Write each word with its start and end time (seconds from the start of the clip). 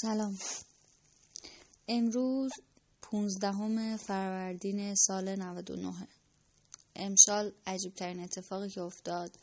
سلام. 0.00 0.38
امروز 1.88 2.50
پونزدهم 3.02 3.96
فروردین 3.96 4.94
سال 4.94 5.36
99 5.36 6.08
امسال 6.96 7.52
عجیبترین 7.66 8.20
اتفاقی 8.20 8.68
که 8.68 8.80
افتاد 8.80 9.38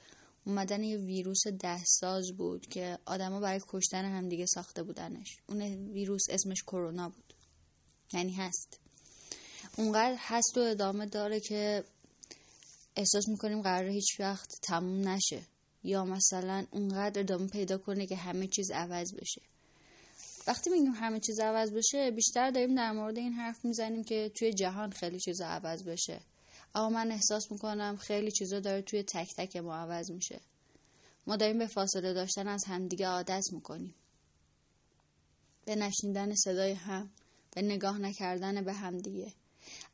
اومدن 0.46 0.84
یه 0.84 0.98
ویروس 0.98 1.48
ده 1.60 1.84
ساز 1.84 2.32
بود 2.38 2.68
که 2.68 3.00
آدما 3.06 3.40
برای 3.40 3.62
کشتن 3.68 4.06
همدیگه 4.06 4.46
ساخته 4.46 4.84
بودنش. 4.84 5.38
اون 5.50 5.62
ویروس 5.92 6.24
اسمش 6.30 6.64
کرونا 6.64 7.10
بود. 7.10 7.34
یعنی 8.14 8.34
هست. 8.34 8.80
اونقدر 9.78 10.16
هست 10.20 10.58
و 10.58 10.60
ادامه 10.60 11.06
داره 11.06 11.40
که 11.40 11.84
احساس 12.96 13.28
می‌کنیم 13.28 13.62
قرار 13.62 13.90
هیچ 13.90 14.20
وقت 14.20 14.50
تموم 14.62 15.08
نشه. 15.08 15.42
یا 15.84 16.06
مثلا 16.06 16.66
اونقدر 16.72 17.20
ادامه 17.20 17.48
پیدا 17.48 17.78
کنه 17.78 18.08
که 18.08 18.16
همه 18.16 18.48
چیز 18.48 18.72
عوض 18.72 19.14
بشه. 19.14 19.42
وقتی 20.48 20.70
میگیم 20.70 20.92
همه 20.92 21.20
چیز 21.20 21.40
عوض 21.40 21.72
بشه 21.72 22.12
بیشتر 22.12 22.52
داریم 22.52 22.76
در 22.76 22.92
مورد 22.92 23.18
این 23.18 23.34
حرف 23.34 23.66
می‌زنیم 23.66 24.04
که 24.04 24.32
توی 24.36 24.54
جهان 24.54 24.90
خیلی 24.92 25.20
چیز 25.20 25.42
عوض 25.42 25.84
بشه. 25.84 26.20
اما 26.76 26.90
من 26.90 27.12
احساس 27.12 27.52
می‌کنم 27.52 27.96
خیلی 27.96 28.32
چیزا 28.32 28.60
داره 28.60 28.82
توی 28.82 29.04
تک 29.04 29.36
تک 29.38 29.56
ما 29.56 29.76
عوض 29.76 30.12
میشه. 30.12 30.40
ما 31.28 31.36
داریم 31.36 31.58
به 31.58 31.68
فاصله 31.68 32.14
داشتن 32.14 32.48
از 32.48 32.64
همدیگه 32.68 33.08
عادت 33.08 33.44
می‌کنیم. 33.52 33.96
به 35.66 35.76
نشنیدن 35.76 36.36
صدای 36.36 36.72
هم 36.72 37.10
به 37.56 37.62
نگاه 37.62 38.00
نکردن 38.00 38.62
به 38.62 38.74
همدیگه. 38.74 39.34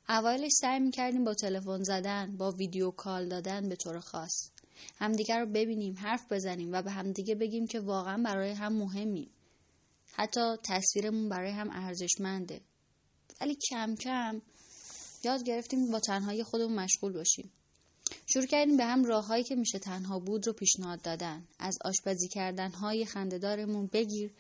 اوایلش 0.10 0.52
سعی 0.62 0.80
می‌کردیم 0.80 1.24
با 1.24 1.34
تلفن 1.34 1.84
زدن 1.84 2.38
با 2.38 2.52
ویدیو 2.52 2.92
کال 2.92 3.30
دادن 3.30 3.70
به 3.70 3.76
طور 3.76 4.00
خاص. 4.00 4.52
همدیگه 4.98 5.36
رو 5.36 5.46
ببینیم 5.46 5.98
حرف 5.98 6.32
بزنیم 6.32 6.72
و 6.72 6.82
به 6.82 6.92
همدیگه 6.92 7.36
بگیم 7.36 7.68
که 7.68 7.80
واقعا 7.80 8.24
برای 8.24 8.52
هم 8.52 8.74
مهمیم. 8.74 9.30
حتی 10.14 10.58
تصویرمون 10.64 11.30
برای 11.30 11.52
هم 11.52 11.70
ارزشمنده. 11.72 12.62
ولی 13.42 13.58
کم 13.70 13.96
کم 13.96 14.42
یاد 15.24 15.44
گرفتیم 15.44 15.92
با 15.92 16.00
تنهایی 16.00 16.44
خودمون 16.44 16.80
مشغول 16.80 17.14
باشیم. 17.14 17.52
شروع 18.28 18.46
کردیم 18.46 18.78
به 18.78 18.86
هم 18.86 19.06
راههایی 19.06 19.44
که 19.44 19.56
میشه 19.56 19.80
تنها 19.80 20.20
بود 20.20 20.48
رو 20.48 20.54
پیشنهاد 20.54 21.02
دادن. 21.02 21.48
از 21.60 21.78
آشپزی 21.86 22.28
کردن 22.28 22.72
های 22.72 23.06
خندهدارمون 23.06 23.88
بگیر 23.88 24.32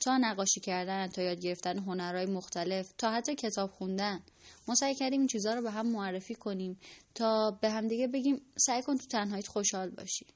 تا 0.00 0.18
نقاشی 0.18 0.60
کردن 0.60 1.06
تا 1.06 1.22
یاد 1.22 1.40
گرفتن 1.40 1.78
هنرهای 1.78 2.26
مختلف 2.26 2.92
تا 2.98 3.10
حتی 3.10 3.34
کتاب 3.34 3.70
خوندن. 3.70 4.22
ما 4.68 4.74
سعی 4.74 4.94
کردیم 4.94 5.20
این 5.20 5.28
چیزها 5.28 5.54
رو 5.54 5.62
به 5.62 5.70
هم 5.70 5.86
معرفی 5.86 6.34
کنیم 6.34 6.78
تا 7.14 7.58
به 7.60 7.70
همدیگه 7.70 8.06
بگیم 8.06 8.40
سعی 8.56 8.82
کن 8.82 8.96
تو 8.96 9.06
تنهاییت 9.06 9.48
خوشحال 9.48 9.90
باشی. 9.90 10.26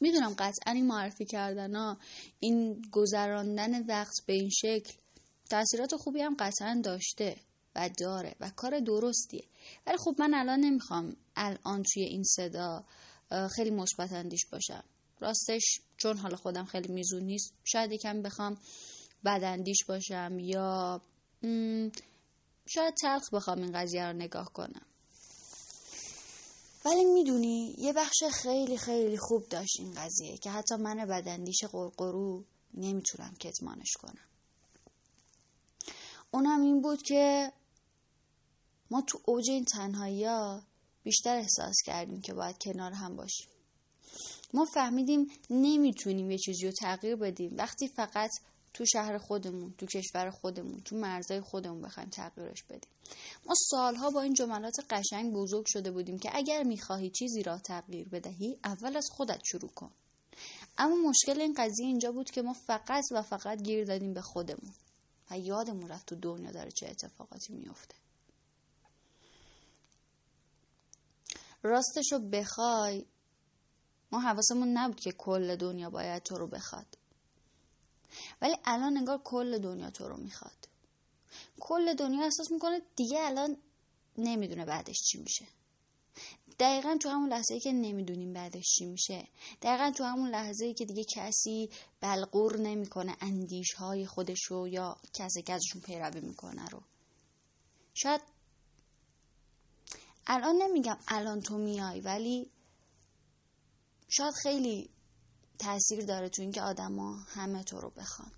می‌دونم 0.00 0.34
قطعا 0.38 0.72
این 0.72 0.86
معرفی 0.86 1.24
کردن 1.24 1.74
ها 1.74 1.98
این 2.40 2.82
گذراندن 2.92 3.86
وقت 3.86 4.14
به 4.26 4.32
این 4.32 4.50
شکل 4.50 4.92
تاثیرات 5.50 5.96
خوبی 5.96 6.20
هم 6.20 6.36
قطعا 6.38 6.80
داشته 6.84 7.36
و 7.76 7.90
داره 7.98 8.34
و 8.40 8.50
کار 8.56 8.80
درستیه. 8.80 9.44
ولی 9.86 9.96
خب 9.96 10.14
من 10.18 10.34
الان 10.34 10.60
نمی‌خوام 10.60 11.16
الان 11.36 11.82
توی 11.82 12.02
این 12.02 12.24
صدا 12.24 12.84
خیلی 13.56 13.70
مثبت 13.70 14.12
اندیش 14.12 14.46
باشم. 14.46 14.84
راستش 15.20 15.80
چون 15.96 16.16
حالا 16.16 16.36
خودم 16.36 16.64
خیلی 16.64 16.92
میزون 16.92 17.22
نیست 17.22 17.54
شاید 17.64 17.92
یکم 17.92 18.22
بخوام 18.22 18.58
بداندیش 19.24 19.84
باشم 19.84 20.38
یا 20.40 21.00
شاید 22.68 22.94
تلخ 23.02 23.34
بخوام 23.34 23.58
این 23.62 23.72
قضیه 23.72 24.06
رو 24.06 24.12
نگاه 24.12 24.52
کنم. 24.52 24.86
ولی 26.84 27.04
می‌دونی 27.04 27.74
یه 27.78 27.92
بخش 27.92 28.24
خیلی 28.32 28.78
خیلی 28.78 29.18
خوب 29.18 29.48
داشت 29.48 29.80
این 29.80 29.94
قضیه 29.94 30.38
که 30.38 30.50
حتی 30.50 30.76
من 30.76 30.96
بدندیش 30.96 31.64
قرقرو 31.64 32.44
نمی‌تونم 32.74 33.34
کتمانش 33.40 33.92
کنم. 33.92 34.24
اونم 36.30 36.60
این 36.60 36.82
بود 36.82 37.02
که 37.02 37.52
ما 38.90 39.02
تو 39.02 39.20
اوج 39.24 39.50
این 39.50 39.64
تنهایی 39.64 40.24
ها 40.24 40.62
بیشتر 41.02 41.36
احساس 41.36 41.76
کردیم 41.86 42.20
که 42.20 42.34
باید 42.34 42.58
کنار 42.58 42.92
هم 42.92 43.16
باشیم. 43.16 43.48
ما 44.54 44.64
فهمیدیم 44.64 45.26
نمی‌تونیم 45.50 46.30
یه 46.30 46.38
چیزی 46.38 46.66
رو 46.66 46.72
تغییر 46.72 47.16
بدیم. 47.16 47.56
وقتی 47.56 47.88
فقط 47.88 48.30
تو 48.74 48.84
شهر 48.86 49.18
خودمون 49.18 49.74
تو 49.78 49.86
کشور 49.86 50.30
خودمون 50.30 50.80
تو 50.80 50.96
مرزای 50.96 51.40
خودمون 51.40 51.82
بخوایم 51.82 52.08
تغییرش 52.08 52.62
بدیم. 52.62 52.90
ما 53.46 53.54
سالها 53.70 54.10
با 54.10 54.22
این 54.22 54.34
جملات 54.34 54.76
قشنگ 54.90 55.32
بزرگ 55.32 55.66
شده 55.66 55.90
بودیم 55.90 56.18
که 56.18 56.30
اگر 56.34 56.62
می‌خواهی 56.62 57.10
چیزی 57.10 57.42
را 57.42 57.58
تغییر 57.58 58.08
بدهی 58.08 58.58
اول 58.64 58.96
از 58.96 59.06
خودت 59.12 59.40
شروع 59.44 59.70
کن. 59.70 59.90
اما 60.78 60.96
مشکل 61.08 61.40
این 61.40 61.54
قضیه 61.54 61.86
اینجا 61.86 62.12
بود 62.12 62.30
که 62.30 62.42
ما 62.42 62.52
فقط 62.52 63.04
و 63.12 63.22
فقط 63.22 63.62
گیر 63.62 63.84
دادیم 63.84 64.14
به 64.14 64.20
خودمون 64.20 64.74
و 65.30 65.38
یادمون 65.38 65.88
رفت 65.88 66.06
تو 66.06 66.14
دنیا 66.14 66.50
داره 66.50 66.70
چه 66.70 66.86
اتفاقاتی 66.86 67.52
میفته 67.52 67.94
راستشو 71.62 72.18
بخوای 72.18 73.06
ما 74.12 74.20
حواسمون 74.20 74.68
نبود 74.68 75.00
که 75.00 75.12
کل 75.12 75.56
دنیا 75.56 75.90
باید 75.90 76.22
تو 76.22 76.38
رو 76.38 76.46
بخواد. 76.46 76.99
ولی 78.42 78.56
الان 78.64 78.96
انگار 78.96 79.20
کل 79.24 79.58
دنیا 79.58 79.90
تو 79.90 80.08
رو 80.08 80.16
می‌خواد. 80.16 80.68
کل 81.60 81.94
دنیا 81.94 82.24
احساس 82.24 82.50
می‌کنه 82.50 82.82
دیگه 82.96 83.20
الان 83.20 83.56
نمی‌دونه 84.18 84.64
بعدش 84.64 85.02
چی 85.02 85.18
میشه. 85.18 85.46
دقیقا 86.58 86.96
تو 87.00 87.08
همون 87.08 87.28
لحظه 87.28 87.54
ای 87.54 87.60
که 87.60 87.72
نمی‌دونیم 87.72 88.32
بعدش 88.32 88.74
چی 88.76 88.86
میشه. 88.86 89.28
دقیقا 89.62 89.90
تو 89.90 90.04
همون 90.04 90.30
لحظه 90.30 90.64
ای 90.64 90.74
که 90.74 90.84
دیگه 90.84 91.04
کسی 91.04 91.70
بلغور 92.00 92.56
نمی‌کنه 92.56 93.16
اندیش 93.20 93.72
های 93.72 94.06
خودشو 94.06 94.68
یا 94.68 94.96
کسی 95.14 95.42
که 95.42 95.52
ازشون 95.52 95.80
پیروی 95.80 96.20
می‌کنه 96.20 96.68
رو. 96.68 96.82
شاید 97.94 98.20
الان 100.26 100.56
نمیگم 100.62 100.98
الان 101.08 101.40
تو 101.40 101.58
میای 101.58 102.00
ولی 102.00 102.50
شاید 104.08 104.34
خیلی 104.42 104.90
تاثیر 105.60 106.04
داره 106.04 106.28
تو 106.28 106.42
اینکه 106.42 106.62
آدما 106.62 107.16
همه 107.16 107.62
تو 107.62 107.80
رو 107.80 107.90
بخوان. 107.90 108.32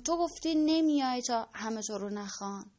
تو 0.00 0.16
گفتی 0.16 0.54
نمیای 0.54 1.22
تا 1.22 1.48
همه 1.52 1.82
تو 1.82 1.98
رو 1.98 2.10
نخوان. 2.10 2.70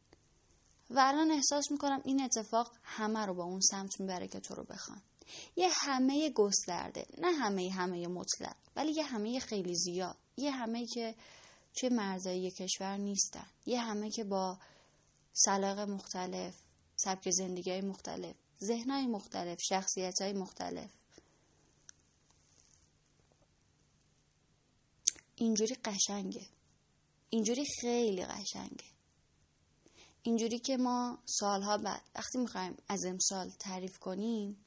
و 0.89 0.99
الان 0.99 1.31
احساس 1.31 1.71
می‌کنم 1.71 2.01
این 2.03 2.21
اتفاق 2.21 2.71
همه 2.83 3.25
رو 3.25 3.33
با 3.33 3.43
اون 3.43 3.61
سمت 3.61 3.99
می‌بره 3.99 4.27
که 4.27 4.39
تو 4.39 4.55
رو 4.55 4.63
بخوان. 4.63 5.01
یه 5.55 5.69
همه 5.71 6.29
گسترده 6.29 7.05
نه 7.17 7.31
همه 7.31 7.71
همه 7.71 8.07
مطلق 8.07 8.55
ولی 8.75 8.91
یه 8.91 9.03
همه 9.03 9.39
خیلی 9.39 9.75
زیاد. 9.75 10.17
یه 10.37 10.51
همه 10.51 10.85
که 10.85 11.15
چه 11.73 11.89
مرزایی 11.89 12.51
کشور 12.51 12.97
نیستن. 12.97 13.45
یه 13.65 13.79
همه 13.79 14.09
که 14.09 14.23
با 14.23 14.57
سلاق 15.33 15.79
مختلف 15.79 16.55
سبک 16.95 17.29
زندگی 17.29 17.81
مختلف 17.81 18.35
ذهنهای 18.63 19.07
مختلف 19.07 19.57
شخصیت 19.61 20.21
های 20.21 20.33
مختلف. 20.33 20.89
اینجوری 25.39 25.75
قشنگه. 25.75 26.47
اینجوری 27.29 27.65
خیلی 27.81 28.25
قشنگه. 28.25 28.85
اینجوری 30.23 30.59
که 30.59 30.77
ما 30.77 31.19
سالها 31.25 31.77
بعد 31.77 32.01
وقتی 32.15 32.37
می‌خوایم 32.37 32.77
از 32.87 33.05
امسال 33.05 33.49
تعریف 33.49 33.99
کنیم 33.99 34.65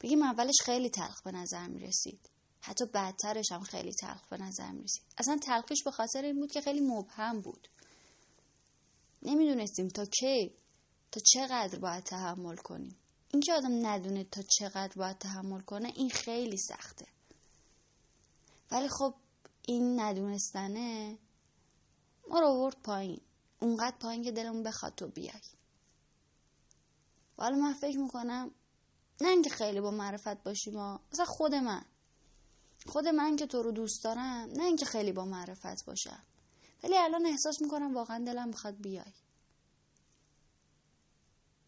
بگیم 0.00 0.22
اولش 0.22 0.56
خیلی 0.64 0.90
تلخ 0.90 1.22
به 1.22 1.32
نظر 1.32 1.66
می‌رسید. 1.66 2.30
حتی 2.60 2.84
بعدترش 2.86 3.52
هم 3.52 3.60
خیلی 3.60 3.92
تلخ 3.92 4.28
به 4.28 4.36
نظر 4.36 4.70
می‌رسید. 4.70 5.02
اصلا 5.18 5.38
تلخیش 5.42 5.84
به 5.84 5.90
خاطر 5.90 6.24
این 6.24 6.40
بود 6.40 6.52
که 6.52 6.60
خیلی 6.60 6.80
مبهم 6.80 7.40
بود. 7.40 7.68
نمی‌دونستیم 9.22 9.88
تا 9.88 10.04
کی 10.04 10.52
تا 11.12 11.20
چقدر 11.20 11.78
باید 11.78 12.04
تحمل 12.04 12.56
کنیم. 12.56 12.96
اینکه 13.32 13.52
آدم 13.52 13.86
ندونه 13.86 14.24
تا 14.24 14.42
چقدر 14.42 14.92
باید 14.96 15.18
تحمل 15.18 15.60
کنه 15.60 15.92
این 15.96 16.10
خیلی 16.10 16.58
سخته. 16.58 17.06
ولی 18.70 18.88
خب 18.88 19.14
این 19.62 20.00
ندونستنه 20.00 21.18
ما 22.28 22.40
رو 22.40 22.46
ورد 22.46 22.76
پایین. 22.82 23.20
اونقدر 23.60 23.96
پایین 23.96 24.22
که 24.22 24.32
دلمون 24.32 24.62
بخواد 24.62 24.94
تو 24.94 25.08
بیای. 25.08 25.40
حالا 27.36 27.56
من 27.56 27.72
فکر 27.72 27.98
می‌کنم 27.98 28.50
نه 29.20 29.28
اینکه 29.28 29.50
خیلی 29.50 29.80
با 29.80 29.90
معرفت 29.90 30.42
باشیم 30.42 30.74
ما 30.74 31.00
مثلا 31.12 31.24
خود 31.24 31.54
من. 31.54 31.84
خود 32.86 33.08
من 33.08 33.36
که 33.36 33.46
تو 33.46 33.62
رو 33.62 33.72
دوست 33.72 34.04
دارم 34.04 34.48
نه 34.52 34.64
اینکه 34.64 34.84
خیلی 34.84 35.12
با 35.12 35.24
معرفت 35.24 35.84
باشم. 35.84 36.22
ولی 36.82 36.98
الان 36.98 37.26
احساس 37.26 37.62
می‌کنم 37.62 37.94
واقعا 37.94 38.24
دلم 38.24 38.50
بخواد 38.50 38.80
بیای. 38.80 39.12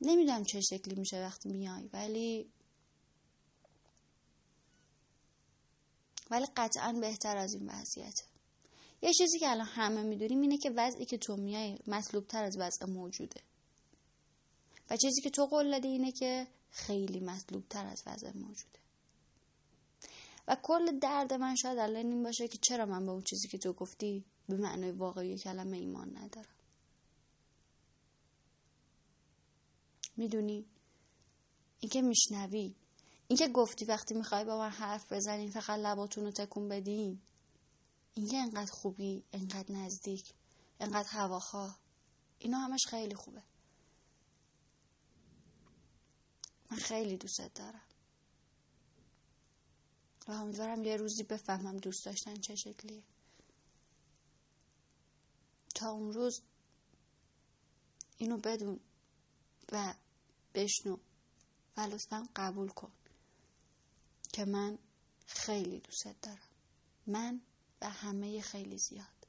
نمی‌دونم 0.01 0.45
چه 0.45 0.61
شکلی 0.61 0.95
میشه 0.95 1.21
وقتی 1.27 1.49
میای 1.49 1.89
ولی 1.93 2.53
ولی 6.33 6.47
قطعا 6.57 6.93
بهتر 6.93 7.37
از 7.37 7.55
این 7.55 7.71
وضعیته 7.71 8.25
یه 9.03 9.13
چیزی 9.13 9.39
که 9.39 9.51
الان 9.51 9.67
همه 9.67 10.03
می‌دونیم 10.03 10.41
اینه 10.41 10.59
که 10.59 10.71
وضعی 10.77 11.05
که 11.05 11.19
تو 11.19 11.37
میای 11.37 11.79
مطلوب 11.87 12.27
تر 12.27 12.45
از 12.45 12.57
وضع 12.59 12.87
موجوده. 12.87 13.41
و 14.91 14.97
چیزی 14.97 15.23
که 15.23 15.31
تو 15.31 15.47
قول 15.47 15.71
دادی 15.71 15.89
اینه 15.89 16.13
که 16.13 16.47
خیلی 16.71 17.21
مطلوب 17.21 17.69
تر 17.69 17.87
از 17.87 18.03
وضع 18.07 18.33
موجوده. 18.37 18.79
و 20.49 20.57
کل 20.63 20.99
درد 20.99 21.33
من 21.33 21.55
شاید 21.55 21.79
الان 21.79 22.07
این 22.07 22.23
باشه 22.23 22.49
که 22.49 22.59
چرا 22.59 22.87
من 22.87 23.07
به 23.07 23.13
اون 23.13 23.23
چیزی 23.23 23.49
که 23.49 23.59
تو 23.59 23.73
گفتی 23.73 24.25
به 24.49 24.57
معنای 24.57 24.91
واقعی 24.91 25.39
کلمه 25.39 25.77
ایمان 25.77 26.17
ندارم. 26.17 26.55
می‌دونی؟ 30.17 30.67
اینکه 31.81 32.03
میشنوی 32.03 32.75
اینکه 33.33 33.49
گفتی 33.49 33.85
وقتی 33.85 34.15
می‌خوای 34.15 34.45
با 34.45 34.59
من 34.59 34.71
حرف 34.71 35.13
بزنین 35.13 35.51
فقط 35.51 35.79
لباتون 35.79 36.25
رو 36.25 36.31
تکون 36.31 36.69
بدین 36.69 37.23
اینکه 38.15 38.37
انقدر 38.37 38.73
خوبی 38.73 39.25
انقدر 39.33 39.73
نزدیک 39.73 40.35
انقدر 40.81 41.09
هواخواه. 41.09 41.79
اینا 42.39 42.59
همش 42.59 42.87
خیلی 42.87 43.15
خوبه. 43.15 43.43
من 46.71 46.77
خیلی 46.77 47.17
دوستت 47.17 47.55
دارم. 47.55 47.83
و 50.29 50.33
امیدوارم 50.33 50.85
یه 50.85 50.97
روزی 50.97 51.23
بفهمم 51.23 51.77
دوست 51.77 52.05
داشتن 52.05 52.35
چه 52.35 52.55
شکلیه. 52.55 53.03
تا 55.75 55.91
اون 55.91 56.13
روز 56.13 56.43
اینو 58.19 58.37
بدون 58.37 58.81
و 59.73 59.95
بشنو 60.55 60.97
و 61.77 61.81
لطفا 61.81 62.29
قبول 62.37 62.69
کن. 62.69 62.93
که 64.33 64.45
من 64.45 64.79
خیلی 65.27 65.81
دوستت 65.81 66.21
دارم. 66.23 66.39
من 67.07 67.41
و 67.81 67.91
همه 67.91 68.41
خیلی 68.41 68.79
زیاد. 68.79 69.22